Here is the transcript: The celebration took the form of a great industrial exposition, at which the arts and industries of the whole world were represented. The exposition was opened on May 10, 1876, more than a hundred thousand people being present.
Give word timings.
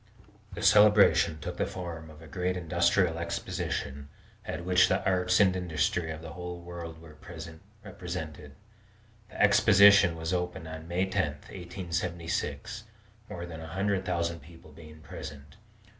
The 0.55 0.63
celebration 0.63 1.37
took 1.37 1.57
the 1.57 1.67
form 1.67 2.09
of 2.09 2.23
a 2.23 2.27
great 2.27 2.57
industrial 2.57 3.19
exposition, 3.19 4.09
at 4.43 4.65
which 4.65 4.87
the 4.87 5.05
arts 5.05 5.39
and 5.39 5.55
industries 5.55 6.11
of 6.11 6.23
the 6.23 6.31
whole 6.33 6.59
world 6.59 6.99
were 6.99 7.15
represented. 7.85 8.55
The 9.29 9.39
exposition 9.39 10.15
was 10.15 10.33
opened 10.33 10.67
on 10.67 10.87
May 10.87 11.05
10, 11.05 11.23
1876, 11.49 12.85
more 13.29 13.45
than 13.45 13.61
a 13.61 13.67
hundred 13.67 14.03
thousand 14.03 14.39
people 14.41 14.71
being 14.71 15.01
present. 15.01 15.57